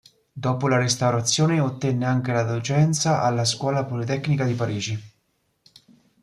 Dopo 0.33 0.67
la 0.67 0.77
restaurazione, 0.79 1.59
ottenne 1.59 2.05
anche 2.07 2.31
la 2.31 2.41
docenza 2.41 3.21
alla 3.21 3.45
scuola 3.45 3.85
politecnica 3.85 4.45
di 4.45 4.55
Parigi. 4.55 5.11